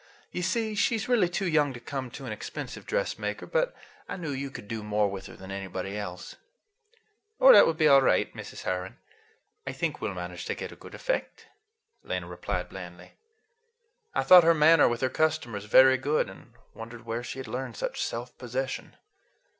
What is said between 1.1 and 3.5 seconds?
too young to come to an expensive dressmaker,